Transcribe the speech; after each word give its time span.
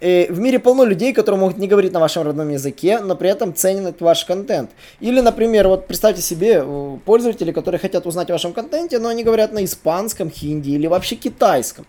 И 0.00 0.28
в 0.30 0.38
мире 0.38 0.60
полно 0.60 0.84
людей, 0.84 1.12
которые 1.12 1.40
могут 1.40 1.58
не 1.58 1.66
говорить 1.66 1.92
на 1.92 1.98
вашем 1.98 2.22
родном 2.22 2.50
языке, 2.50 3.00
но 3.00 3.16
при 3.16 3.30
этом 3.30 3.52
ценят 3.52 4.00
ваш 4.00 4.24
контент. 4.24 4.70
Или, 5.00 5.18
например, 5.18 5.66
вот 5.66 5.88
представьте 5.88 6.22
себе 6.22 6.62
э, 6.64 6.96
пользователи, 7.04 7.50
которые 7.50 7.80
хотят 7.80 8.06
узнать 8.06 8.30
о 8.30 8.34
вашем 8.34 8.52
контенте, 8.52 9.00
но 9.00 9.08
они 9.08 9.24
говорят 9.24 9.52
на 9.52 9.64
испанском, 9.64 10.30
хинди 10.30 10.70
или 10.70 10.86
вообще 10.86 11.16
китайском. 11.16 11.84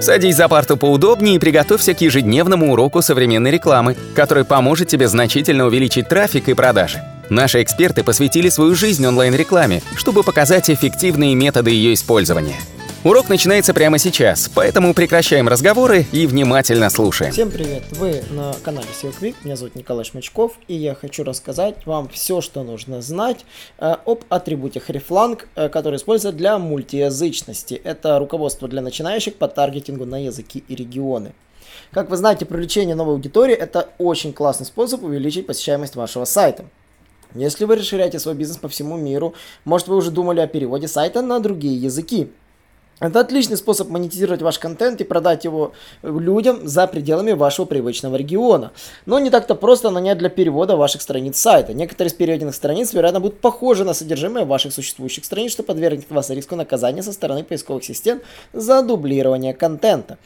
Садись 0.00 0.36
за 0.36 0.48
парту 0.48 0.78
поудобнее 0.78 1.36
и 1.36 1.38
приготовься 1.38 1.92
к 1.92 2.00
ежедневному 2.00 2.72
уроку 2.72 3.02
современной 3.02 3.50
рекламы, 3.50 3.94
который 4.14 4.46
поможет 4.46 4.88
тебе 4.88 5.06
значительно 5.06 5.66
увеличить 5.66 6.08
трафик 6.08 6.48
и 6.48 6.54
продажи. 6.54 7.02
Наши 7.28 7.62
эксперты 7.62 8.04
посвятили 8.04 8.48
свою 8.48 8.74
жизнь 8.74 9.04
онлайн-рекламе, 9.04 9.82
чтобы 9.96 10.22
показать 10.22 10.70
эффективные 10.70 11.34
методы 11.34 11.72
ее 11.72 11.92
использования– 11.92 12.56
Урок 13.06 13.28
начинается 13.28 13.72
прямо 13.72 13.98
сейчас, 13.98 14.50
поэтому 14.52 14.92
прекращаем 14.92 15.46
разговоры 15.46 16.04
и 16.10 16.26
внимательно 16.26 16.90
слушаем. 16.90 17.30
Всем 17.30 17.52
привет! 17.52 17.84
Вы 17.92 18.24
на 18.32 18.52
канале 18.64 18.88
SEO 19.00 19.14
Quick, 19.16 19.36
меня 19.44 19.54
зовут 19.54 19.76
Николай 19.76 20.04
Шмачков, 20.04 20.54
и 20.66 20.74
я 20.74 20.96
хочу 20.96 21.22
рассказать 21.22 21.86
вам 21.86 22.08
все, 22.08 22.40
что 22.40 22.64
нужно 22.64 23.02
знать 23.02 23.46
э, 23.78 23.94
об 24.04 24.24
атрибуте 24.28 24.82
Hreflang, 24.84 25.40
э, 25.54 25.68
который 25.68 25.98
используется 25.98 26.36
для 26.36 26.58
мультиязычности. 26.58 27.74
Это 27.74 28.18
руководство 28.18 28.66
для 28.66 28.82
начинающих 28.82 29.36
по 29.36 29.46
таргетингу 29.46 30.04
на 30.04 30.24
языки 30.24 30.64
и 30.66 30.74
регионы. 30.74 31.32
Как 31.92 32.10
вы 32.10 32.16
знаете, 32.16 32.44
привлечение 32.44 32.96
новой 32.96 33.14
аудитории– 33.14 33.54
это 33.54 33.88
очень 33.98 34.32
классный 34.32 34.66
способ 34.66 35.04
увеличить 35.04 35.46
посещаемость 35.46 35.94
вашего 35.94 36.24
сайта. 36.24 36.64
Если 37.36 37.66
вы 37.66 37.76
расширяете 37.76 38.18
свой 38.18 38.34
бизнес 38.34 38.58
по 38.58 38.68
всему 38.68 38.96
миру, 38.96 39.34
может 39.64 39.86
вы 39.86 39.94
уже 39.94 40.10
думали 40.10 40.40
о 40.40 40.48
переводе 40.48 40.88
сайта 40.88 41.22
на 41.22 41.38
другие 41.38 41.80
языки. 41.80 42.32
Это 42.98 43.20
отличный 43.20 43.58
способ 43.58 43.90
монетизировать 43.90 44.40
ваш 44.40 44.58
контент 44.58 45.02
и 45.02 45.04
продать 45.04 45.44
его 45.44 45.72
людям 46.02 46.66
за 46.66 46.86
пределами 46.86 47.32
вашего 47.32 47.66
привычного 47.66 48.16
региона. 48.16 48.72
Но 49.04 49.18
не 49.18 49.28
так-то 49.28 49.54
просто 49.54 49.90
нанять 49.90 50.16
для 50.16 50.30
перевода 50.30 50.76
ваших 50.76 51.02
страниц 51.02 51.36
сайта. 51.36 51.74
Некоторые 51.74 52.08
из 52.08 52.14
переведенных 52.14 52.54
страниц, 52.54 52.94
вероятно, 52.94 53.20
будут 53.20 53.38
похожи 53.40 53.84
на 53.84 53.92
содержимое 53.92 54.46
ваших 54.46 54.72
существующих 54.72 55.26
страниц, 55.26 55.52
что 55.52 55.62
подвергнет 55.62 56.10
вас 56.10 56.30
риску 56.30 56.56
наказания 56.56 57.02
со 57.02 57.12
стороны 57.12 57.44
поисковых 57.44 57.84
систем 57.84 58.22
за 58.54 58.82
дублирование 58.82 59.52
контента. 59.52 60.16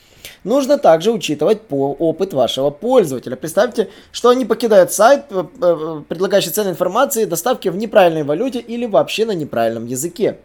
Нужно 0.45 0.79
также 0.79 1.11
учитывать 1.11 1.63
по 1.63 1.91
опыт 1.99 2.33
вашего 2.33 2.71
пользователя. 2.71 3.35
Представьте, 3.35 3.89
что 4.13 4.29
они 4.29 4.45
покидают 4.45 4.93
сайт, 4.93 5.25
э, 5.31 5.45
э, 5.61 6.03
предлагающий 6.09 6.53
ценной 6.53 6.71
информации, 6.71 7.25
доставки 7.25 7.69
в 7.69 7.77
неправильной 7.77 8.23
валюте 8.23 8.61
или 8.61 8.87
вообще 8.87 9.27
на 9.27 9.33
неправильном 9.33 9.87
языке. 9.87 10.39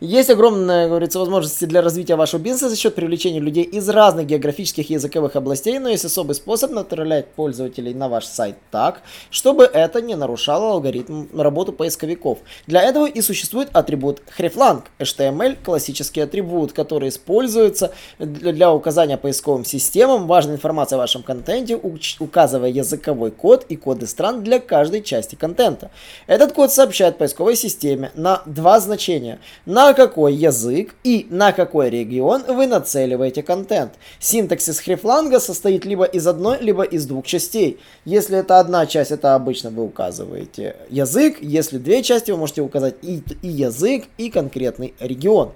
Есть 0.00 0.30
огромные, 0.30 0.86
говорится, 0.86 1.18
возможности 1.18 1.64
для 1.64 1.82
развития 1.82 2.14
вашего 2.14 2.40
бизнеса 2.40 2.68
за 2.68 2.76
счет 2.76 2.94
привлечения 2.94 3.40
людей 3.40 3.64
из 3.64 3.88
разных 3.88 4.26
географических 4.26 4.88
и 4.88 4.92
языковых 4.92 5.34
областей, 5.34 5.80
но 5.80 5.88
есть 5.88 6.04
особый 6.04 6.36
способ 6.36 6.70
направлять 6.70 7.26
пользователей 7.32 7.92
на 7.94 8.08
ваш 8.08 8.26
сайт 8.26 8.54
так, 8.70 9.02
чтобы 9.30 9.64
это 9.64 10.00
не 10.00 10.14
нарушало 10.14 10.70
алгоритм 10.70 11.26
работы 11.36 11.72
поисковиков. 11.72 12.38
Для 12.68 12.82
этого 12.82 13.06
и 13.06 13.20
существует 13.20 13.70
атрибут 13.72 14.22
hreflang, 14.38 14.84
HTML, 15.00 15.56
классический 15.64 16.20
атрибут, 16.20 16.72
который 16.72 17.08
используется 17.08 17.92
для 18.20 18.72
указания 18.72 19.16
поисковым 19.16 19.64
системам 19.64 20.28
важной 20.28 20.54
информации 20.54 20.94
о 20.94 20.98
вашем 20.98 21.24
контенте, 21.24 21.74
указывая 22.20 22.70
языковой 22.70 23.32
код 23.32 23.66
и 23.68 23.74
коды 23.74 24.06
стран 24.06 24.44
для 24.44 24.60
каждой 24.60 25.02
части 25.02 25.34
контента. 25.34 25.90
Этот 26.28 26.52
код 26.52 26.70
сообщает 26.70 27.18
поисковой 27.18 27.56
системе 27.56 28.12
на 28.14 28.42
два 28.46 28.78
значения. 28.78 29.40
На 29.66 29.87
на 29.88 29.94
какой 29.94 30.34
язык 30.34 30.94
и 31.02 31.26
на 31.30 31.52
какой 31.52 31.88
регион 31.88 32.42
вы 32.46 32.66
нацеливаете 32.66 33.42
контент. 33.42 33.92
Синтаксис 34.20 34.80
хрифланга 34.80 35.40
состоит 35.40 35.86
либо 35.86 36.04
из 36.04 36.26
одной, 36.26 36.58
либо 36.60 36.82
из 36.82 37.06
двух 37.06 37.24
частей. 37.24 37.78
Если 38.04 38.36
это 38.36 38.60
одна 38.60 38.84
часть, 38.84 39.12
это 39.12 39.34
обычно 39.34 39.70
вы 39.70 39.84
указываете 39.84 40.76
язык. 40.90 41.38
Если 41.40 41.78
две 41.78 42.02
части, 42.02 42.30
вы 42.30 42.36
можете 42.36 42.60
указать 42.60 42.96
и, 43.00 43.22
и 43.40 43.48
язык, 43.48 44.04
и 44.18 44.28
конкретный 44.28 44.92
регион. 45.00 45.52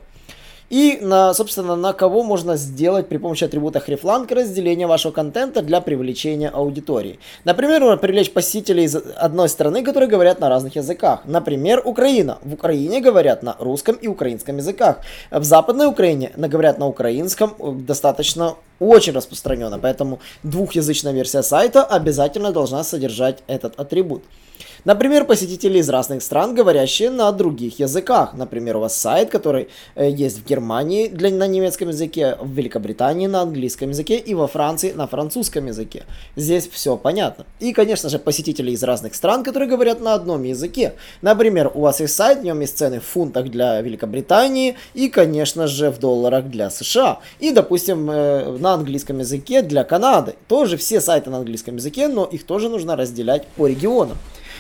И, 0.73 0.99
на, 1.03 1.35
собственно, 1.35 1.77
на 1.77 1.93
кого 1.93 2.23
можно 2.23 2.57
сделать 2.57 3.07
при 3.07 3.19
помощи 3.19 3.45
атрибута 3.45 3.79
hreflang 3.79 4.35
разделение 4.35 4.87
вашего 4.87 5.13
контента 5.13 5.61
для 5.61 5.83
привлечения 5.83 6.49
аудитории. 6.49 7.19
Например, 7.45 7.83
можно 7.83 7.99
привлечь 7.99 8.33
посетителей 8.33 8.85
из 8.85 8.97
одной 8.97 9.51
страны, 9.51 9.85
которые 9.85 10.09
говорят 10.09 10.41
на 10.41 10.49
разных 10.49 10.77
языках. 10.77 11.21
Например, 11.27 11.83
Украина. 11.85 12.39
В 12.43 12.55
Украине 12.55 13.03
говорят 13.03 13.43
на 13.43 13.55
русском 13.59 13.97
и 13.97 14.09
украинском 14.09 14.57
языках. 14.57 15.01
В 15.31 15.45
Западной 15.45 15.89
Украине 15.89 16.33
говорят 16.39 16.79
на 16.79 16.89
украинском 16.89 17.55
э, 17.59 17.73
достаточно 17.73 18.55
очень 18.79 19.13
распространенно, 19.13 19.79
поэтому 19.79 20.21
двухязычная 20.43 21.13
версия 21.13 21.43
сайта 21.43 21.85
обязательно 21.85 22.53
должна 22.53 22.85
содержать 22.85 23.43
этот 23.47 23.79
атрибут. 23.79 24.23
Например, 24.85 25.25
посетители 25.25 25.79
из 25.79 25.89
разных 25.89 26.25
стран, 26.25 26.57
говорящие 26.57 27.11
на 27.11 27.31
других 27.31 27.79
языках. 27.79 28.35
Например, 28.35 28.79
у 28.79 28.81
вас 28.81 28.97
сайт, 28.97 29.31
который 29.31 29.69
э, 29.95 30.11
есть 30.11 30.41
в 30.41 30.45
Германии 30.45 31.07
для, 31.07 31.31
на 31.31 31.47
немецком 31.47 31.91
языке, 31.91 32.37
в 32.41 32.51
Великобритании 32.51 33.29
на 33.29 33.43
английском 33.43 33.91
языке 33.91 34.19
и 34.19 34.35
во 34.35 34.49
Франции 34.49 34.91
на 34.91 35.07
французском 35.07 35.67
языке. 35.67 36.03
Здесь 36.35 36.69
все 36.69 36.97
понятно. 36.97 37.47
И, 37.61 37.73
конечно 37.73 38.09
же, 38.09 38.19
посетители 38.19 38.73
из 38.73 38.83
разных 38.83 39.15
стран, 39.15 39.45
которые 39.45 39.69
говорят 39.69 40.01
на 40.01 40.15
одном 40.15 40.43
языке. 40.43 40.95
Например, 41.23 41.71
у 41.73 41.83
вас 41.83 42.01
есть 42.01 42.17
сайт, 42.17 42.41
в 42.41 42.45
нем 42.45 42.61
есть 42.61 42.77
цены 42.77 42.99
в 42.99 43.05
фунтах 43.05 43.51
для 43.51 43.81
Великобритании 43.81 44.77
и, 44.95 45.09
конечно 45.09 45.69
же, 45.69 45.91
в 45.91 46.01
долларах 46.01 46.47
для 46.47 46.71
США. 46.71 47.21
И, 47.39 47.53
допустим, 47.53 48.11
э, 48.11 48.57
на 48.63 48.75
английском 48.75 49.19
языке 49.19 49.61
для 49.61 49.85
Канады. 49.85 50.37
Тоже 50.49 50.79
все 50.79 51.01
сайты 51.01 51.29
на 51.29 51.39
английском 51.39 51.77
языке, 51.77 52.09
но 52.09 52.25
их 52.25 52.47
тоже 52.47 52.71
нужно 52.71 52.97
разделять 52.97 53.47
по 53.49 53.67
регионам. 53.67 54.17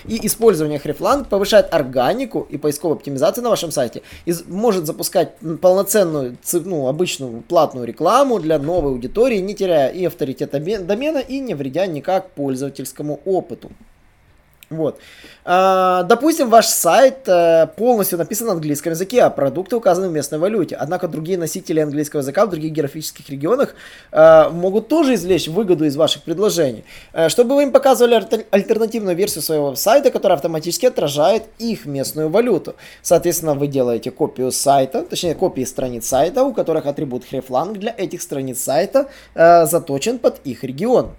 И 0.06 0.26
использование 0.26 0.80
Hreflang 0.80 1.28
повышает 1.28 1.72
органику 1.72 2.46
и 2.50 2.58
поисковую 2.58 2.96
оптимизацию 2.96 3.44
на 3.44 3.50
вашем 3.50 3.70
сайте. 3.70 4.02
И 4.26 4.34
может 4.48 4.84
запускать 4.84 5.36
полноценную, 5.60 6.36
ну, 6.52 6.88
обычную 6.88 7.42
платную 7.42 7.86
рекламу 7.86 8.40
для 8.40 8.58
новой 8.58 8.90
аудитории, 8.90 9.38
не 9.38 9.54
теряя 9.54 9.90
и 9.90 10.04
авторитета 10.04 10.58
домена, 10.58 11.18
и 11.18 11.38
не 11.38 11.54
вредя 11.54 11.86
никак 11.86 12.30
пользовательскому 12.30 13.20
опыту. 13.24 13.70
Вот. 14.72 14.98
А, 15.44 16.04
допустим, 16.04 16.48
ваш 16.50 16.66
сайт 16.66 17.28
а, 17.28 17.66
полностью 17.66 18.18
написан 18.18 18.46
на 18.46 18.52
английском 18.52 18.92
языке, 18.92 19.22
а 19.22 19.30
продукты 19.30 19.76
указаны 19.76 20.08
в 20.08 20.12
местной 20.12 20.38
валюте. 20.38 20.76
Однако 20.76 21.08
другие 21.08 21.36
носители 21.36 21.80
английского 21.80 22.20
языка 22.20 22.46
в 22.46 22.50
других 22.50 22.72
географических 22.72 23.28
регионах 23.28 23.74
а, 24.12 24.50
могут 24.50 24.88
тоже 24.88 25.14
извлечь 25.14 25.48
выгоду 25.48 25.84
из 25.84 25.96
ваших 25.96 26.22
предложений. 26.22 26.84
А, 27.12 27.28
чтобы 27.28 27.56
вы 27.56 27.64
им 27.64 27.72
показывали 27.72 28.14
аль- 28.14 28.44
альтернативную 28.50 29.16
версию 29.16 29.42
своего 29.42 29.74
сайта, 29.74 30.10
которая 30.10 30.36
автоматически 30.36 30.86
отражает 30.86 31.44
их 31.58 31.86
местную 31.86 32.28
валюту. 32.28 32.76
Соответственно, 33.02 33.54
вы 33.54 33.66
делаете 33.66 34.10
копию 34.10 34.52
сайта, 34.52 35.02
точнее 35.02 35.34
копии 35.34 35.64
страниц 35.64 36.06
сайта, 36.06 36.44
у 36.44 36.52
которых 36.52 36.86
атрибут 36.86 37.24
hreflang 37.30 37.72
для 37.72 37.94
этих 37.96 38.22
страниц 38.22 38.60
сайта 38.60 39.08
а, 39.34 39.66
заточен 39.66 40.18
под 40.18 40.40
их 40.44 40.62
регион. 40.62 41.10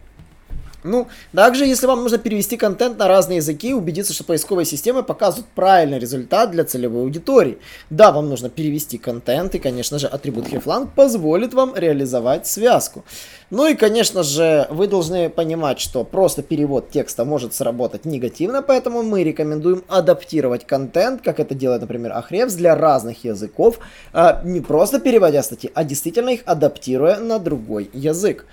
Ну, 0.84 1.08
также, 1.34 1.66
если 1.66 1.88
вам 1.88 2.04
нужно 2.04 2.18
перевести 2.18 2.58
контент 2.58 2.98
на 2.98 3.08
разные 3.08 3.38
языки, 3.38 3.74
убедиться, 3.74 4.14
что 4.14 4.24
поисковые 4.24 4.66
системы 4.66 5.04
показывают 5.04 5.48
правильный 5.56 6.00
результат 6.00 6.52
для 6.52 6.64
целевой 6.66 7.04
аудитории. 7.04 7.58
Да, 7.90 8.12
вам 8.12 8.30
нужно 8.30 8.50
перевести 8.50 8.98
контент, 8.98 9.56
и, 9.56 9.60
конечно 9.60 10.00
же, 10.00 10.08
атрибут 10.08 10.48
Hreflang 10.48 10.90
позволит 10.94 11.54
вам 11.54 11.74
реализовать 11.76 12.48
связку. 12.48 13.04
Ну 13.50 13.68
и, 13.68 13.76
конечно 13.76 14.24
же, 14.24 14.68
вы 14.72 14.88
должны 14.88 15.30
понимать, 15.30 15.80
что 15.80 16.04
просто 16.04 16.42
перевод 16.42 16.90
текста 16.90 17.24
может 17.24 17.54
сработать 17.54 18.04
негативно, 18.04 18.62
поэтому 18.62 19.04
мы 19.04 19.24
рекомендуем 19.24 19.84
адаптировать 19.88 20.66
контент, 20.66 21.22
как 21.22 21.40
это 21.40 21.54
делает, 21.54 21.82
например, 21.82 22.12
Ahrefs, 22.12 22.56
для 22.58 22.76
разных 22.76 23.24
языков, 23.24 23.80
а 24.12 24.42
не 24.44 24.60
просто 24.60 25.00
переводя 25.00 25.44
статьи, 25.44 25.72
а 25.74 25.84
действительно 25.84 26.30
их 26.30 26.42
адаптируя 26.46 27.20
на 27.20 27.40
другой 27.40 27.90
язык. 27.94 28.46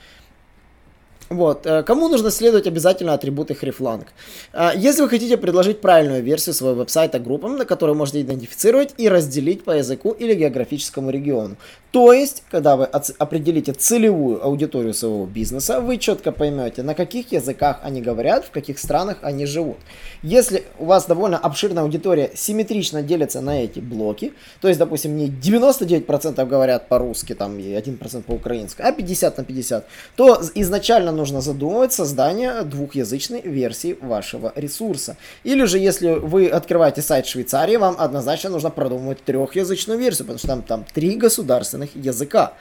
Вот. 1.30 1.64
Э, 1.64 1.84
кому 1.84 2.08
нужно 2.08 2.32
следовать 2.32 2.66
обязательно 2.66 3.14
атрибуты 3.14 3.54
Hreflang? 3.54 4.04
Э, 4.52 4.70
если 4.74 5.02
вы 5.02 5.08
хотите 5.08 5.36
предложить 5.36 5.80
правильную 5.80 6.24
версию 6.24 6.54
своего 6.54 6.80
веб-сайта 6.80 7.20
группам, 7.20 7.56
на 7.56 7.64
которые 7.64 7.94
можете 7.94 8.22
идентифицировать 8.22 8.94
и 8.98 9.08
разделить 9.08 9.62
по 9.62 9.70
языку 9.70 10.10
или 10.10 10.34
географическому 10.34 11.10
региону. 11.10 11.56
То 11.92 12.12
есть, 12.12 12.44
когда 12.50 12.76
вы 12.76 12.84
определите 12.84 13.72
целевую 13.72 14.44
аудиторию 14.44 14.94
своего 14.94 15.26
бизнеса, 15.26 15.80
вы 15.80 15.98
четко 15.98 16.32
поймете, 16.32 16.82
на 16.82 16.94
каких 16.94 17.32
языках 17.32 17.80
они 17.82 18.00
говорят, 18.00 18.44
в 18.44 18.50
каких 18.50 18.78
странах 18.78 19.18
они 19.22 19.46
живут. 19.46 19.78
Если 20.22 20.64
у 20.78 20.84
вас 20.84 21.06
довольно 21.06 21.38
обширная 21.38 21.82
аудитория 21.82 22.30
симметрично 22.34 23.02
делится 23.02 23.40
на 23.40 23.64
эти 23.64 23.80
блоки, 23.80 24.32
то 24.60 24.68
есть, 24.68 24.78
допустим, 24.78 25.16
не 25.16 25.28
99% 25.28 26.46
говорят 26.46 26.88
по-русски 26.88 27.34
там, 27.34 27.58
и 27.58 27.72
1% 27.72 28.22
по-украински, 28.22 28.82
а 28.82 28.92
50 28.92 29.38
на 29.38 29.44
50, 29.44 29.86
то 30.16 30.40
изначально 30.54 31.10
нужно 31.20 31.40
задумывать 31.40 31.92
создание 31.92 32.62
двухязычной 32.62 33.42
версии 33.42 33.96
вашего 34.00 34.52
ресурса. 34.56 35.16
Или 35.44 35.64
же, 35.64 35.78
если 35.78 36.12
вы 36.12 36.48
открываете 36.48 37.02
сайт 37.02 37.26
Швейцарии, 37.26 37.76
вам 37.76 37.96
однозначно 37.98 38.50
нужно 38.50 38.70
продумывать 38.70 39.22
трехязычную 39.22 39.98
версию, 39.98 40.26
потому 40.26 40.38
что 40.38 40.48
там, 40.48 40.62
там 40.62 40.84
три 40.94 41.16
государственных 41.16 41.94
языка. 41.94 42.54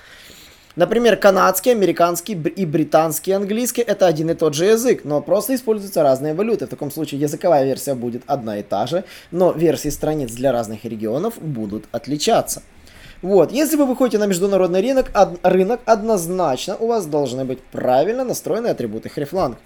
Например, 0.76 1.16
канадский, 1.18 1.72
американский 1.72 2.34
и 2.34 2.66
британский 2.66 3.32
английский 3.32 3.82
это 3.82 4.08
один 4.08 4.30
и 4.30 4.34
тот 4.34 4.54
же 4.54 4.66
язык, 4.66 5.02
но 5.04 5.22
просто 5.22 5.56
используются 5.56 6.04
разные 6.04 6.34
валюты. 6.34 6.68
В 6.68 6.70
таком 6.70 6.92
случае 6.92 7.22
языковая 7.22 7.66
версия 7.66 7.96
будет 7.96 8.24
одна 8.28 8.60
и 8.60 8.64
та 8.64 8.88
же, 8.88 9.04
но 9.32 9.52
версии 9.52 9.90
страниц 9.90 10.32
для 10.34 10.52
разных 10.52 10.86
регионов 10.86 11.34
будут 11.42 11.86
отличаться. 11.92 12.62
Вот, 13.21 13.51
если 13.51 13.75
вы 13.75 13.86
выходите 13.86 14.18
на 14.18 14.27
международный 14.27 14.81
рынок, 14.81 15.12
од, 15.13 15.39
рынок 15.44 15.81
однозначно 15.86 16.77
у 16.77 16.88
вас 16.88 17.06
должны 17.06 17.44
быть 17.44 17.60
правильно 17.60 18.24
настроенные 18.24 18.71
атрибуты 18.71 19.12
Hreflang. 19.13 19.57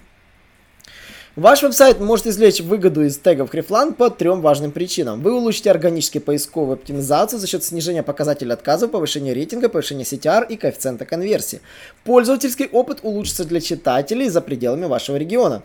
Ваш 1.36 1.62
веб-сайт 1.62 2.00
может 2.00 2.26
извлечь 2.26 2.60
выгоду 2.60 3.04
из 3.04 3.16
тегов 3.18 3.54
Hreflang 3.54 3.94
по 3.94 4.10
трем 4.10 4.40
важным 4.40 4.72
причинам. 4.72 5.20
Вы 5.20 5.34
улучшите 5.34 5.70
органически 5.70 6.18
поисковую 6.18 6.74
оптимизацию 6.74 7.38
за 7.38 7.46
счет 7.46 7.62
снижения 7.62 8.02
показателя 8.02 8.54
отказов, 8.54 8.90
повышения 8.90 9.34
рейтинга, 9.34 9.68
повышения 9.68 10.04
CTR 10.04 10.46
и 10.48 10.56
коэффициента 10.56 11.04
конверсии. 11.04 11.60
Пользовательский 12.04 12.66
опыт 12.66 13.00
улучшится 13.02 13.44
для 13.44 13.60
читателей 13.60 14.28
за 14.28 14.40
пределами 14.40 14.86
вашего 14.86 15.16
региона 15.16 15.62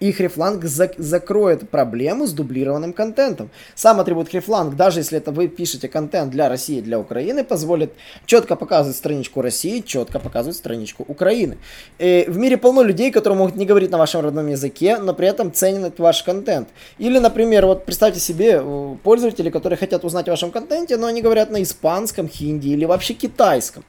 и 0.00 0.10
Hreflang 0.12 0.66
зак 0.66 0.94
закроет 0.96 1.68
проблему 1.68 2.26
с 2.26 2.32
дублированным 2.32 2.92
контентом. 2.92 3.50
Сам 3.74 4.00
атрибут 4.00 4.32
Hreflang, 4.32 4.74
даже 4.74 5.00
если 5.00 5.18
это 5.18 5.30
вы 5.30 5.48
пишете 5.48 5.88
контент 5.88 6.30
для 6.30 6.48
России, 6.48 6.80
для 6.80 6.98
Украины, 6.98 7.44
позволит 7.44 7.92
четко 8.26 8.56
показывать 8.56 8.96
страничку 8.96 9.42
России, 9.42 9.80
четко 9.80 10.18
показывать 10.18 10.56
страничку 10.56 11.04
Украины. 11.06 11.58
И 11.98 12.24
в 12.28 12.38
мире 12.38 12.56
полно 12.56 12.82
людей, 12.82 13.10
которые 13.10 13.38
могут 13.38 13.56
не 13.56 13.66
говорить 13.66 13.90
на 13.90 13.98
вашем 13.98 14.22
родном 14.22 14.48
языке, 14.48 14.96
но 14.98 15.14
при 15.14 15.28
этом 15.28 15.52
ценят 15.52 15.98
ваш 15.98 16.22
контент. 16.22 16.68
Или, 16.98 17.18
например, 17.18 17.66
вот 17.66 17.84
представьте 17.84 18.20
себе 18.20 18.60
э, 18.62 18.96
пользователи, 19.02 19.50
которые 19.50 19.76
хотят 19.76 20.04
узнать 20.04 20.28
о 20.28 20.30
вашем 20.32 20.50
контенте, 20.50 20.96
но 20.96 21.06
они 21.06 21.20
говорят 21.20 21.50
на 21.50 21.62
испанском, 21.62 22.28
хинди 22.28 22.68
или 22.68 22.86
вообще 22.86 23.14
китайском. 23.14 23.84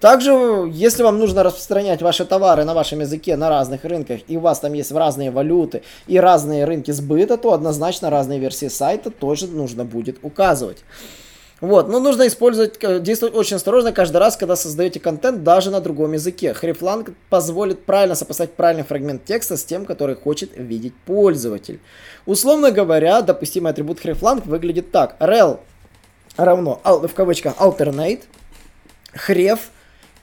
Также, 0.00 0.30
если 0.72 1.02
вам 1.02 1.18
нужно 1.18 1.42
распространять 1.42 2.00
ваши 2.00 2.24
товары 2.24 2.64
на 2.64 2.72
вашем 2.72 3.00
языке 3.00 3.36
на 3.36 3.50
разных 3.50 3.84
рынках, 3.84 4.20
и 4.28 4.38
у 4.38 4.40
вас 4.40 4.58
там 4.58 4.72
есть 4.72 4.92
разные 4.92 5.30
валюты 5.30 5.82
и 6.06 6.18
разные 6.18 6.64
рынки 6.64 6.90
сбыта, 6.90 7.36
то 7.36 7.52
однозначно 7.52 8.08
разные 8.08 8.38
версии 8.38 8.68
сайта 8.68 9.10
тоже 9.10 9.46
нужно 9.46 9.84
будет 9.84 10.18
указывать. 10.22 10.78
Вот, 11.60 11.90
но 11.90 12.00
нужно 12.00 12.26
использовать, 12.26 12.82
э, 12.82 13.00
действовать 13.00 13.34
очень 13.34 13.56
осторожно 13.56 13.92
каждый 13.92 14.16
раз, 14.16 14.38
когда 14.38 14.56
создаете 14.56 14.98
контент 14.98 15.44
даже 15.44 15.70
на 15.70 15.82
другом 15.82 16.14
языке. 16.14 16.56
Hreflang 16.58 17.12
позволит 17.28 17.84
правильно 17.84 18.14
сопоставить 18.14 18.54
правильный 18.54 18.84
фрагмент 18.84 19.26
текста 19.26 19.58
с 19.58 19.64
тем, 19.64 19.84
который 19.84 20.16
хочет 20.16 20.52
видеть 20.56 20.94
пользователь. 21.04 21.78
Условно 22.24 22.70
говоря, 22.70 23.20
допустимый 23.20 23.72
атрибут 23.72 24.02
Hreflang 24.02 24.42
выглядит 24.48 24.90
так. 24.90 25.16
rel 25.20 25.60
равно, 26.38 26.80
в 26.82 27.12
кавычках, 27.12 27.56
alternate, 27.58 28.22
href 29.28 29.58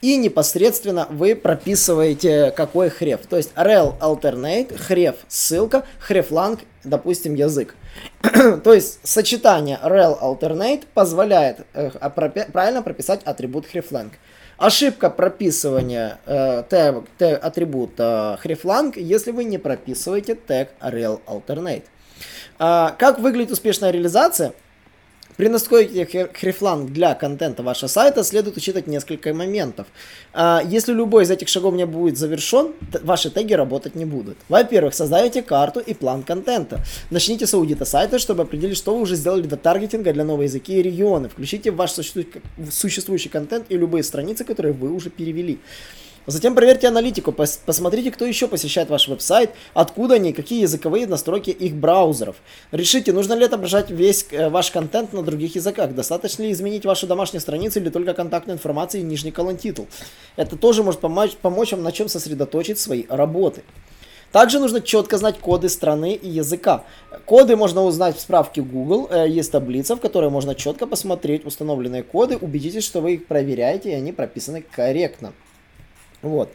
и 0.00 0.16
непосредственно 0.16 1.06
вы 1.10 1.34
прописываете 1.34 2.52
какой 2.52 2.90
хреф. 2.90 3.26
То 3.28 3.36
есть 3.36 3.52
rel 3.54 3.98
alternate, 4.00 4.76
хреф 4.76 5.16
ссылка, 5.28 5.84
хрефланг, 5.98 6.60
допустим, 6.84 7.34
язык. 7.34 7.74
То 8.22 8.72
есть 8.72 9.00
сочетание 9.02 9.78
rel 9.82 10.18
alternate 10.20 10.84
позволяет 10.94 11.66
э, 11.74 11.90
правильно 12.52 12.82
прописать 12.82 13.20
атрибут 13.24 13.66
хрефланг. 13.66 14.12
Ошибка 14.56 15.08
прописывания 15.08 16.18
э, 16.26 16.64
тег, 16.68 17.04
атрибута 17.42 18.38
хрефланг, 18.40 18.96
если 18.96 19.30
вы 19.30 19.44
не 19.44 19.58
прописываете 19.58 20.34
тег 20.34 20.70
rel 20.80 21.20
alternate. 21.26 21.84
А, 22.58 22.94
как 22.98 23.20
выглядит 23.20 23.52
успешная 23.52 23.90
реализация? 23.90 24.52
При 25.38 25.46
настройке 25.46 26.02
Hreflang 26.02 26.88
для 26.88 27.14
контента 27.14 27.62
вашего 27.62 27.86
сайта 27.86 28.24
следует 28.24 28.56
учитывать 28.56 28.88
несколько 28.88 29.32
моментов. 29.32 29.86
А, 30.32 30.60
если 30.66 30.92
любой 30.92 31.22
из 31.22 31.30
этих 31.30 31.46
шагов 31.46 31.74
не 31.74 31.86
будет 31.86 32.18
завершен, 32.18 32.72
ваши 33.04 33.30
теги 33.30 33.52
работать 33.52 33.94
не 33.94 34.04
будут. 34.04 34.36
Во-первых, 34.48 34.94
создайте 34.94 35.42
карту 35.42 35.78
и 35.78 35.94
план 35.94 36.24
контента. 36.24 36.80
Начните 37.10 37.46
с 37.46 37.54
аудита 37.54 37.84
сайта, 37.84 38.18
чтобы 38.18 38.42
определить, 38.42 38.76
что 38.76 38.96
вы 38.96 39.02
уже 39.02 39.14
сделали 39.14 39.42
до 39.42 39.56
таргетинга 39.56 40.12
для 40.12 40.24
новых 40.24 40.46
языки 40.46 40.76
и 40.76 40.82
регионы. 40.82 41.28
Включите 41.28 41.70
ваш 41.70 41.92
существующий 41.92 43.28
контент 43.28 43.66
и 43.68 43.76
любые 43.76 44.02
страницы, 44.02 44.42
которые 44.42 44.72
вы 44.72 44.90
уже 44.90 45.08
перевели. 45.08 45.60
Затем 46.28 46.54
проверьте 46.54 46.88
аналитику, 46.88 47.32
пос 47.32 47.58
посмотрите, 47.64 48.10
кто 48.10 48.26
еще 48.26 48.48
посещает 48.48 48.90
ваш 48.90 49.08
веб-сайт, 49.08 49.52
откуда 49.72 50.16
они, 50.16 50.34
какие 50.34 50.60
языковые 50.60 51.06
настройки 51.06 51.48
их 51.48 51.74
браузеров. 51.74 52.36
Решите, 52.70 53.14
нужно 53.14 53.32
ли 53.32 53.46
отображать 53.46 53.90
весь 53.90 54.26
э, 54.30 54.50
ваш 54.50 54.70
контент 54.70 55.14
на 55.14 55.22
других 55.22 55.54
языках, 55.54 55.94
достаточно 55.94 56.42
ли 56.42 56.52
изменить 56.52 56.84
вашу 56.84 57.06
домашнюю 57.06 57.40
страницу 57.40 57.80
или 57.80 57.88
только 57.88 58.12
контактную 58.12 58.58
информацию 58.58 59.00
и 59.00 59.04
нижний 59.04 59.30
колон 59.30 59.56
титул. 59.56 59.88
Это 60.36 60.56
тоже 60.56 60.82
может 60.82 61.00
помочь, 61.00 61.34
помочь 61.40 61.72
вам 61.72 61.82
на 61.82 61.92
чем 61.92 62.10
сосредоточить 62.10 62.78
свои 62.78 63.06
работы. 63.08 63.62
Также 64.30 64.58
нужно 64.58 64.82
четко 64.82 65.16
знать 65.16 65.38
коды 65.38 65.70
страны 65.70 66.12
и 66.12 66.28
языка. 66.28 66.84
Коды 67.24 67.56
можно 67.56 67.84
узнать 67.84 68.18
в 68.18 68.20
справке 68.20 68.60
Google. 68.60 69.08
Э, 69.10 69.26
есть 69.26 69.50
таблица, 69.50 69.96
в 69.96 70.00
которой 70.00 70.28
можно 70.28 70.54
четко 70.54 70.86
посмотреть 70.86 71.46
установленные 71.46 72.02
коды. 72.02 72.36
Убедитесь, 72.36 72.84
что 72.84 73.00
вы 73.00 73.14
их 73.14 73.26
проверяете 73.26 73.92
и 73.92 73.94
они 73.94 74.12
прописаны 74.12 74.60
корректно. 74.60 75.32
Вот. 76.22 76.52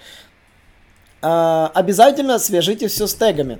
А, 1.21 1.71
обязательно 1.73 2.39
свяжите 2.39 2.87
все 2.87 3.07
с 3.07 3.13
тегами. 3.13 3.59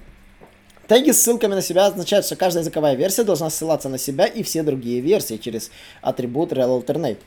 Теги 0.88 1.12
с 1.12 1.24
ссылками 1.24 1.54
на 1.54 1.62
себя 1.62 1.86
означают, 1.86 2.26
что 2.26 2.36
каждая 2.36 2.62
языковая 2.62 2.96
версия 2.96 3.24
должна 3.24 3.50
ссылаться 3.50 3.88
на 3.88 3.98
себя 3.98 4.26
и 4.26 4.44
все 4.44 4.64
другие 4.64 5.00
версии 5.00 5.38
через 5.38 5.72
атрибут 6.02 6.52
Real 6.52 6.84
Alternate. 6.84 7.20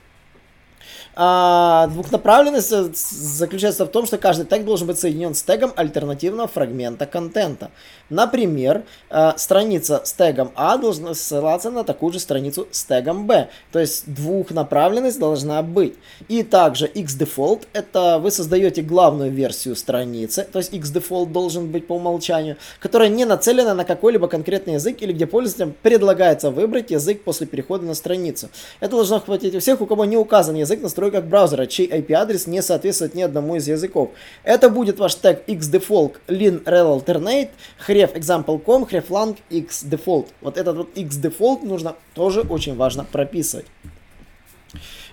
А, 1.19 1.87
двухнаправленность 1.87 2.69
заключается 2.95 3.87
в 3.87 3.89
том, 3.89 4.05
что 4.05 4.19
каждый 4.19 4.45
тег 4.45 4.67
должен 4.67 4.87
быть 4.87 4.99
соединен 4.99 5.35
с 5.35 5.43
тегом 5.43 5.73
альтернативного 5.75 6.47
фрагмента 6.47 7.07
контента. 7.07 7.71
Например, 8.11 8.83
а, 9.09 9.35
страница 9.39 10.03
с 10.05 10.13
тегом 10.13 10.53
А 10.55 10.77
должна 10.77 11.15
ссылаться 11.15 11.71
на 11.71 11.85
такую 11.85 12.13
же 12.13 12.21
страницу 12.21 12.69
с 12.71 12.85
тегом 12.85 13.27
Б. 13.27 13.49
То 13.73 13.79
есть 13.79 14.05
двухнаправленность 14.13 15.19
должна 15.19 15.63
быть. 15.63 15.95
И 16.29 16.43
также 16.43 16.87
xDefault 16.87 17.63
это 17.73 18.19
вы 18.19 18.31
создаете 18.31 18.83
главную 18.83 19.31
версию 19.31 19.75
страницы, 19.75 20.47
то 20.53 20.59
есть 20.59 20.75
xDefault 20.75 21.27
должен 21.27 21.71
быть 21.73 21.87
по 21.87 21.95
умолчанию, 21.95 22.59
которая 22.79 23.09
не 23.09 23.25
нацелена 23.25 23.73
на 23.73 23.85
какой-либо 23.85 24.29
конкретный 24.29 24.75
язык 24.75 25.01
или 25.01 25.15
где 25.15 25.27
пользователям 25.27 25.75
предлагается 25.83 26.51
выбрать 26.51 26.91
язык 26.91 27.23
после 27.23 27.47
перехода 27.47 27.87
на 27.87 27.95
страницу. 27.95 28.51
Это 28.81 28.97
должно 28.97 29.19
хватить 29.21 29.55
у 29.55 29.61
всех, 29.61 29.81
у 29.81 29.87
кого 29.87 30.05
не 30.05 30.19
указан 30.19 30.57
язык 30.57 30.83
настройки 31.07 31.17
настройках 31.17 31.25
браузера, 31.25 31.67
чей 31.67 31.89
IP-адрес 31.89 32.47
не 32.47 32.63
соответствует 32.63 33.15
ни 33.15 33.23
одному 33.23 33.57
из 33.57 33.69
языков. 33.69 34.11
Это 34.45 34.69
будет 34.71 34.99
ваш 34.99 35.15
тег 35.15 35.43
xdefault 35.47 36.15
lin 36.29 36.63
rel 36.65 37.01
alternate 37.01 37.51
href 37.87 38.15
example.com 38.15 38.85
hreflang 38.85 39.37
xdefault. 39.51 40.27
Вот 40.41 40.59
этот 40.59 40.77
вот 40.77 40.89
xdefault 40.97 41.65
нужно 41.65 41.95
тоже 42.15 42.41
очень 42.41 42.77
важно 42.77 43.05
прописывать. 43.05 43.67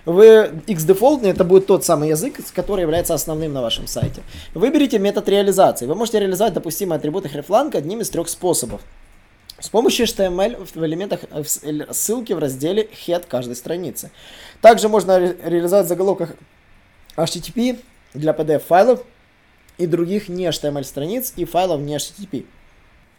Вы 0.06 0.50
xdefault, 0.66 1.26
это 1.26 1.44
будет 1.44 1.66
тот 1.66 1.84
самый 1.84 2.10
язык, 2.10 2.34
который 2.54 2.82
является 2.82 3.14
основным 3.14 3.52
на 3.52 3.62
вашем 3.62 3.86
сайте. 3.86 4.22
Выберите 4.54 4.98
метод 4.98 5.28
реализации. 5.28 5.86
Вы 5.86 5.94
можете 5.94 6.20
реализовать 6.20 6.52
допустимые 6.52 6.98
атрибуты 6.98 7.28
hreflang 7.28 7.74
одним 7.76 8.00
из 8.00 8.10
трех 8.10 8.28
способов. 8.28 8.80
С 9.64 9.70
помощью 9.70 10.04
HTML 10.04 10.62
в 10.74 10.84
элементах 10.84 11.20
ссылки 11.90 12.34
в 12.34 12.38
разделе 12.38 12.86
head 13.06 13.24
каждой 13.26 13.56
страницы. 13.56 14.10
Также 14.60 14.90
можно 14.90 15.18
ре 15.18 15.38
реализовать 15.42 15.86
в 15.86 15.88
заголовках 15.88 16.34
HTTP 17.16 17.80
для 18.12 18.32
PDF-файлов 18.32 19.02
и 19.78 19.86
других 19.86 20.28
не 20.28 20.44
HTML 20.44 20.84
страниц 20.84 21.32
и 21.36 21.46
файлов 21.46 21.80
не 21.80 21.96
HTTP. 21.96 22.44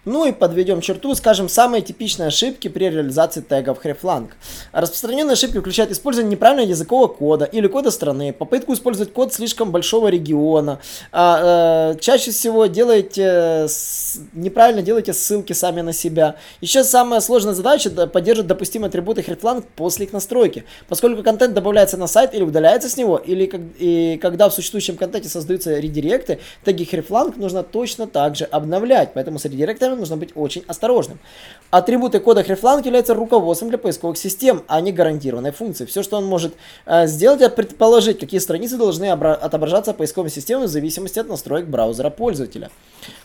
Ну 0.05 0.27
и 0.27 0.31
подведем 0.31 0.81
черту, 0.81 1.15
скажем, 1.15 1.49
самые 1.49 1.81
типичные 1.81 2.27
ошибки 2.27 2.67
при 2.67 2.85
реализации 2.85 3.41
тегов 3.41 3.83
hreflang. 3.83 4.29
Распространенные 4.71 5.33
ошибки 5.33 5.57
включают 5.57 5.91
использование 5.91 6.31
неправильного 6.31 6.69
языкового 6.69 7.07
кода 7.07 7.45
или 7.45 7.67
кода 7.67 7.89
страны, 7.89 8.31
попытку 8.31 8.73
использовать 8.73 9.11
код 9.11 9.33
слишком 9.33 9.71
большого 9.71 10.09
региона. 10.09 10.79
А, 11.11 11.93
э, 11.93 11.99
чаще 11.99 12.29
всего 12.29 12.67
делаете 12.67 13.65
с, 13.67 14.19
неправильно 14.33 14.83
делаете 14.83 15.13
ссылки 15.13 15.53
сами 15.53 15.81
на 15.81 15.91
себя. 15.91 16.35
Еще 16.61 16.83
самая 16.83 17.19
сложная 17.19 17.55
задача 17.55 17.89
поддерживать 17.89 18.47
допустимые 18.47 18.89
атрибуты 18.89 19.21
hreflang 19.21 19.63
после 19.75 20.05
их 20.05 20.13
настройки. 20.13 20.65
Поскольку 20.87 21.23
контент 21.23 21.55
добавляется 21.55 21.97
на 21.97 22.05
сайт 22.05 22.35
или 22.35 22.43
удаляется 22.43 22.89
с 22.89 22.97
него, 22.97 23.17
или 23.17 23.47
как, 23.47 23.61
и 23.79 24.19
когда 24.21 24.49
в 24.49 24.53
существующем 24.53 24.97
контенте 24.97 25.29
создаются 25.29 25.79
редиректы, 25.79 26.39
теги 26.63 26.83
hreflang 26.83 27.33
нужно 27.37 27.63
точно 27.63 28.05
так 28.05 28.35
же 28.35 28.45
обновлять. 28.45 29.13
Поэтому 29.15 29.39
с 29.39 29.45
редиректами 29.45 29.94
которым 29.95 29.99
нужно 29.99 30.17
быть 30.17 30.31
очень 30.35 30.63
осторожным. 30.67 31.19
Атрибуты 31.71 32.19
кода 32.19 32.41
Hreflang 32.41 32.85
являются 32.85 33.13
руководством 33.13 33.69
для 33.69 33.77
поисковых 33.77 34.17
систем, 34.17 34.63
а 34.67 34.81
не 34.81 34.91
гарантированной 34.91 35.51
функцией. 35.51 35.89
Все, 35.89 36.03
что 36.03 36.17
он 36.17 36.25
может 36.25 36.53
э, 36.85 37.07
сделать, 37.07 37.41
это 37.41 37.55
предположить, 37.55 38.19
какие 38.19 38.39
страницы 38.39 38.77
должны 38.77 39.11
отображаться 39.11 39.93
поисковой 39.93 40.29
системой 40.29 40.67
в 40.67 40.69
зависимости 40.69 41.19
от 41.19 41.29
настроек 41.29 41.67
браузера 41.67 42.09
пользователя. 42.09 42.69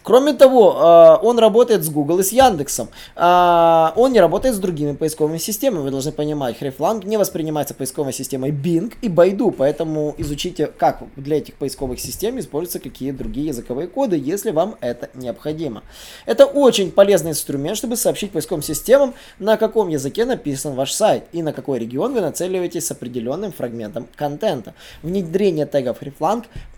Кроме 0.03 0.33
того, 0.33 1.19
э, 1.23 1.27
он 1.27 1.39
работает 1.39 1.85
с 1.85 1.91
Google 1.91 2.21
и 2.21 2.23
с 2.23 2.33
Яндексом. 2.33 2.89
Э, 3.17 3.91
он 3.97 4.13
не 4.13 4.21
работает 4.21 4.55
с 4.55 4.59
другими 4.59 4.95
поисковыми 4.95 5.39
системами. 5.39 5.83
Вы 5.83 5.91
должны 5.91 6.13
понимать, 6.13 6.57
Hreflang 6.61 7.07
не 7.07 7.17
воспринимается 7.17 7.75
поисковой 7.75 8.13
системой 8.13 8.51
Bing 8.51 8.93
и 9.03 9.09
Baidu, 9.09 9.53
поэтому 9.57 10.15
изучите, 10.19 10.67
как 10.67 11.03
для 11.17 11.39
этих 11.39 11.55
поисковых 11.55 12.01
систем 12.01 12.39
используются 12.39 12.81
какие 12.81 13.13
другие 13.13 13.49
языковые 13.49 13.89
коды, 13.89 14.17
если 14.17 14.51
вам 14.51 14.77
это 14.81 15.11
необходимо. 15.15 15.83
Это 16.27 16.47
очень 16.47 16.91
полезный 16.91 17.31
инструмент, 17.31 17.77
чтобы 17.77 17.97
сообщить 17.97 18.33
поисковым 18.33 18.63
системам, 18.63 19.15
на 19.39 19.57
каком 19.57 19.89
языке 19.89 20.25
написан 20.25 20.75
ваш 20.75 20.93
сайт 20.93 21.25
и 21.33 21.43
на 21.43 21.53
какой 21.53 21.79
регион 21.79 22.15
вы 22.15 22.21
нацеливаетесь 22.21 22.87
с 22.87 22.91
определенным 22.91 23.53
фрагментом 23.53 24.09
контента. 24.17 24.75
Внедрение 25.03 25.67
тегов 25.67 26.03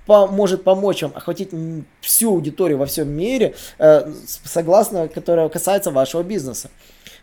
Может 0.07 0.65
помочь 0.65 1.03
вам 1.03 1.13
охватить 1.15 1.51
всю 2.01 2.31
аудиторию 2.31 2.79
во 2.79 2.87
всем 2.87 3.09
мире, 3.09 3.55
э, 3.79 4.13
согласно, 4.45 5.09
которая 5.09 5.49
касается 5.49 5.91
вашего 5.91 6.23
бизнеса. 6.23 6.71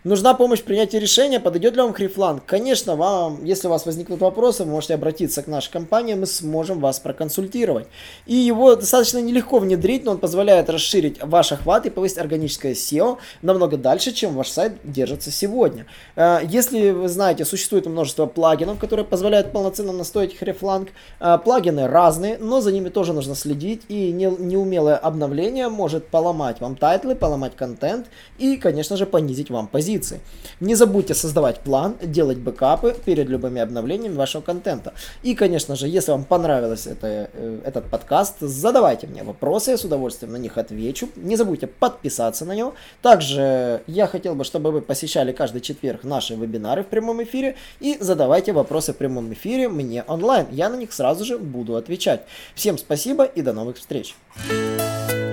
Нужна 0.06 0.34
помощь 0.34 0.62
в 0.62 0.64
принятии 0.64 0.96
решения, 0.96 1.42
подойдет 1.42 1.76
ли 1.76 1.82
вам 1.82 1.92
Хрифлан? 1.92 2.40
Конечно, 2.46 2.96
вам, 2.96 3.44
если 3.44 3.68
у 3.68 3.70
вас 3.70 3.86
возникнут 3.86 4.22
вопросы, 4.22 4.64
вы 4.64 4.72
можете 4.72 4.94
обратиться 4.94 5.44
к 5.44 5.48
нашей 5.48 5.72
компании, 5.72 6.14
мы 6.14 6.26
сможем 6.26 6.80
вас 6.80 7.02
проконсультировать. 7.02 7.86
И 8.26 8.34
его 8.34 8.78
достаточно 8.78 9.18
нелегко 9.18 9.60
внедрить, 9.60 10.06
но 10.06 10.12
он 10.12 10.18
позволяет 10.20 10.70
расширить 10.70 11.22
ваш 11.22 11.52
охват 11.52 11.86
и 11.86 11.90
повысить 11.90 12.18
органическое 12.18 12.76
SEO 12.76 13.18
намного 13.42 13.76
дальше, 13.76 14.14
чем 14.14 14.36
ваш 14.36 14.48
сайт 14.48 14.76
держится 14.86 15.32
сегодня. 15.32 15.86
Э, 16.16 16.40
если 16.48 16.92
вы 16.92 17.10
знаете, 17.10 17.44
существует 17.44 17.86
множество 17.86 18.26
плагинов, 18.26 18.80
которые 18.80 19.06
позволяют 19.06 19.52
полноценно 19.52 19.92
настроить 19.92 20.38
Хрифланг. 20.38 20.92
Э, 21.20 21.38
плагины 21.44 21.90
разные, 21.90 22.38
но 22.38 22.62
за 22.62 22.72
ними 22.72 22.88
тоже 22.88 23.12
нужно 23.12 23.36
следить, 23.36 23.82
и 23.90 24.14
неумелое 24.14 24.96
обновление 24.96 25.68
может 25.68 26.08
поломать 26.08 26.62
вам 26.62 26.78
тайтлы, 26.78 27.16
поломать 27.16 27.58
контент 27.58 28.06
и, 28.38 28.56
конечно 28.56 28.96
же, 28.96 29.06
понизить 29.06 29.50
вам 29.50 29.68
позицию 29.68 29.89
позиции. 29.90 30.20
Не 30.60 30.76
забудьте 30.76 31.14
создавать 31.14 31.60
план, 31.60 31.96
делать 32.04 32.38
бэкапы 32.38 32.96
перед 33.06 33.30
любыми 33.30 33.62
обновлениями 33.62 34.16
вашего 34.16 34.42
контента. 34.42 34.94
И, 35.24 35.36
конечно 35.36 35.76
же, 35.76 35.88
если 35.88 36.12
вам 36.12 36.24
понравилось 36.24 36.88
это, 36.88 37.30
э, 37.34 37.60
этот 37.66 37.86
подкаст, 37.90 38.36
задавайте 38.40 39.08
мне 39.08 39.24
вопросы, 39.24 39.72
я 39.72 39.78
с 39.78 39.86
удовольствием 39.86 40.34
на 40.34 40.38
них 40.38 40.58
отвечу. 40.58 41.10
Не 41.16 41.38
забудьте 41.38 41.68
подписаться 41.68 42.46
на 42.46 42.56
него. 42.56 42.74
Также 43.02 43.82
я 43.88 44.08
хотел 44.08 44.36
бы, 44.36 44.44
чтобы 44.44 44.72
вы 44.72 44.82
посещали 44.82 45.32
каждый 45.32 45.62
четверг 45.62 46.04
наши 46.04 46.36
вебинары 46.36 46.84
в 46.84 46.88
прямом 46.88 47.24
эфире 47.24 47.56
и 47.82 47.98
задавайте 48.00 48.54
вопросы 48.54 48.94
в 48.94 48.98
прямом 48.98 49.34
эфире 49.34 49.70
мне 49.70 50.04
онлайн. 50.08 50.46
Я 50.52 50.70
на 50.70 50.78
них 50.78 50.94
сразу 50.94 51.26
же 51.26 51.38
буду 51.38 51.76
отвечать. 51.76 52.22
Всем 52.56 52.78
спасибо 52.78 53.24
и 53.24 53.42
до 53.42 53.54
новых 53.54 53.78
встреч. 53.78 54.16